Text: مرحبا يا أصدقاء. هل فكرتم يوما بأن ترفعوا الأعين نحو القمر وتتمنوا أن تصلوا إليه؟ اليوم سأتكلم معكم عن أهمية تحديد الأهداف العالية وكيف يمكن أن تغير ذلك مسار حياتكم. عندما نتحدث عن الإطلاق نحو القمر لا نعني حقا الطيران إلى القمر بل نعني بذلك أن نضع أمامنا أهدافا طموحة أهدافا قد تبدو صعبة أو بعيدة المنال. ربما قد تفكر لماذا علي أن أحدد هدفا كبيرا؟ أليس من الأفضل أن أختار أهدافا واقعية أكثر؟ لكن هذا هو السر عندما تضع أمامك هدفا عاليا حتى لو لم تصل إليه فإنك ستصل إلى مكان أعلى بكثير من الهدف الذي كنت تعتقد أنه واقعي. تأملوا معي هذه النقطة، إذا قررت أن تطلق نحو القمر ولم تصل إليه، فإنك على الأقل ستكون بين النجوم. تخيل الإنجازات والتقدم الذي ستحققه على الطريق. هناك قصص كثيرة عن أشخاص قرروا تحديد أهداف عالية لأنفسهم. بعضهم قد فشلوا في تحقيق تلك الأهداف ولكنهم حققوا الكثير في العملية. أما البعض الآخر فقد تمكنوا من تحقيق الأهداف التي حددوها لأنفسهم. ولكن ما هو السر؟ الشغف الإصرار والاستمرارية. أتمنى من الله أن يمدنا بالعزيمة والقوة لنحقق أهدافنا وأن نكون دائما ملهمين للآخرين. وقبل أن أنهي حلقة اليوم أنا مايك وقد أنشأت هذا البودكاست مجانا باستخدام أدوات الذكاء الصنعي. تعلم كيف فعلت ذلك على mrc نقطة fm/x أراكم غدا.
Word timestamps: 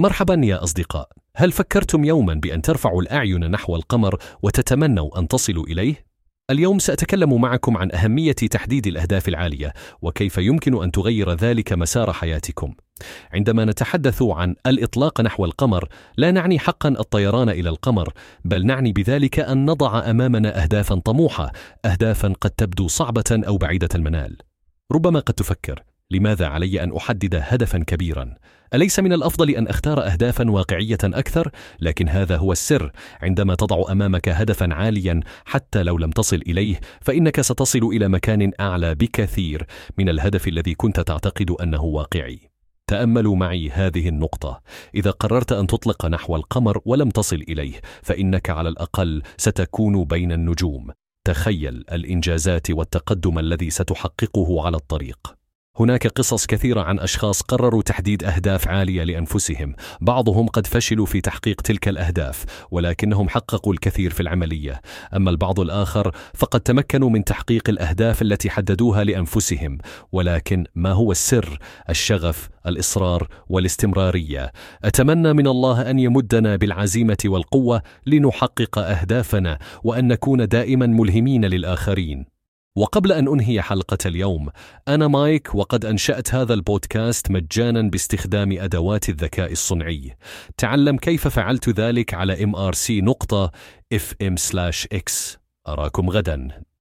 مرحبا 0.00 0.40
يا 0.44 0.62
أصدقاء. 0.64 1.08
هل 1.36 1.52
فكرتم 1.52 2.04
يوما 2.04 2.34
بأن 2.34 2.62
ترفعوا 2.62 3.02
الأعين 3.02 3.50
نحو 3.50 3.76
القمر 3.76 4.18
وتتمنوا 4.42 5.18
أن 5.18 5.28
تصلوا 5.28 5.66
إليه؟ 5.66 6.04
اليوم 6.50 6.78
سأتكلم 6.78 7.40
معكم 7.40 7.76
عن 7.76 7.92
أهمية 7.92 8.32
تحديد 8.32 8.86
الأهداف 8.86 9.28
العالية 9.28 9.72
وكيف 10.02 10.38
يمكن 10.38 10.82
أن 10.82 10.90
تغير 10.90 11.32
ذلك 11.32 11.72
مسار 11.72 12.12
حياتكم. 12.12 12.74
عندما 13.32 13.64
نتحدث 13.64 14.22
عن 14.22 14.54
الإطلاق 14.66 15.20
نحو 15.20 15.44
القمر 15.44 15.88
لا 16.16 16.30
نعني 16.30 16.58
حقا 16.58 16.88
الطيران 16.88 17.48
إلى 17.48 17.68
القمر 17.68 18.12
بل 18.44 18.66
نعني 18.66 18.92
بذلك 18.92 19.40
أن 19.40 19.66
نضع 19.66 20.10
أمامنا 20.10 20.62
أهدافا 20.62 20.94
طموحة 20.94 21.52
أهدافا 21.84 22.34
قد 22.40 22.50
تبدو 22.50 22.88
صعبة 22.88 23.24
أو 23.30 23.56
بعيدة 23.56 23.88
المنال. 23.94 24.36
ربما 24.92 25.20
قد 25.20 25.34
تفكر 25.34 25.82
لماذا 26.10 26.46
علي 26.46 26.82
أن 26.84 26.96
أحدد 26.96 27.40
هدفا 27.42 27.78
كبيرا؟ 27.78 28.34
أليس 28.74 29.00
من 29.00 29.12
الأفضل 29.12 29.50
أن 29.50 29.68
أختار 29.68 30.06
أهدافا 30.06 30.50
واقعية 30.50 30.98
أكثر؟ 31.04 31.50
لكن 31.80 32.08
هذا 32.08 32.36
هو 32.36 32.52
السر 32.52 32.92
عندما 33.22 33.54
تضع 33.54 33.92
أمامك 33.92 34.28
هدفا 34.28 34.74
عاليا 34.74 35.20
حتى 35.44 35.82
لو 35.82 35.98
لم 35.98 36.10
تصل 36.10 36.36
إليه 36.36 36.80
فإنك 37.00 37.40
ستصل 37.40 37.82
إلى 37.82 38.08
مكان 38.08 38.52
أعلى 38.60 38.94
بكثير 38.94 39.66
من 39.98 40.08
الهدف 40.08 40.48
الذي 40.48 40.74
كنت 40.74 41.00
تعتقد 41.00 41.50
أنه 41.50 41.82
واقعي. 41.82 42.40
تأملوا 42.86 43.36
معي 43.36 43.70
هذه 43.70 44.08
النقطة، 44.08 44.60
إذا 44.94 45.10
قررت 45.10 45.52
أن 45.52 45.66
تطلق 45.66 46.06
نحو 46.06 46.36
القمر 46.36 46.80
ولم 46.84 47.10
تصل 47.10 47.44
إليه، 47.48 47.80
فإنك 48.02 48.50
على 48.50 48.68
الأقل 48.68 49.22
ستكون 49.36 50.04
بين 50.04 50.32
النجوم. 50.32 50.90
تخيل 51.26 51.84
الإنجازات 51.92 52.70
والتقدم 52.70 53.38
الذي 53.38 53.70
ستحققه 53.70 54.66
على 54.66 54.76
الطريق. 54.76 55.37
هناك 55.80 56.06
قصص 56.06 56.46
كثيرة 56.46 56.80
عن 56.80 56.98
أشخاص 56.98 57.42
قرروا 57.42 57.82
تحديد 57.82 58.24
أهداف 58.24 58.68
عالية 58.68 59.04
لأنفسهم. 59.04 59.74
بعضهم 60.00 60.46
قد 60.46 60.66
فشلوا 60.66 61.06
في 61.06 61.20
تحقيق 61.20 61.60
تلك 61.60 61.88
الأهداف 61.88 62.44
ولكنهم 62.70 63.28
حققوا 63.28 63.72
الكثير 63.72 64.10
في 64.10 64.20
العملية. 64.20 64.80
أما 65.16 65.30
البعض 65.30 65.60
الآخر 65.60 66.12
فقد 66.34 66.60
تمكنوا 66.60 67.10
من 67.10 67.24
تحقيق 67.24 67.68
الأهداف 67.68 68.22
التي 68.22 68.50
حددوها 68.50 69.04
لأنفسهم. 69.04 69.78
ولكن 70.12 70.64
ما 70.74 70.92
هو 70.92 71.12
السر؟ 71.12 71.58
الشغف 71.90 72.48
الإصرار 72.66 73.28
والاستمرارية. 73.48 74.52
أتمنى 74.84 75.32
من 75.32 75.46
الله 75.46 75.90
أن 75.90 75.98
يمدنا 75.98 76.56
بالعزيمة 76.56 77.18
والقوة 77.24 77.82
لنحقق 78.06 78.78
أهدافنا 78.78 79.58
وأن 79.84 80.08
نكون 80.08 80.48
دائما 80.48 80.86
ملهمين 80.86 81.44
للآخرين. 81.44 82.37
وقبل 82.76 83.12
أن 83.12 83.28
أنهي 83.28 83.62
حلقة 83.62 83.98
اليوم 84.06 84.48
أنا 84.88 85.08
مايك 85.08 85.54
وقد 85.54 85.84
أنشأت 85.84 86.34
هذا 86.34 86.54
البودكاست 86.54 87.30
مجانا 87.30 87.82
باستخدام 87.82 88.58
أدوات 88.58 89.08
الذكاء 89.08 89.52
الصنعي. 89.52 90.16
تعلم 90.56 90.96
كيف 90.96 91.28
فعلت 91.28 91.68
ذلك 91.68 92.14
على 92.14 92.36
mrc 92.36 92.90
نقطة 92.90 93.50
fm/x 93.94 95.36
أراكم 95.68 96.10
غدا. 96.10 96.62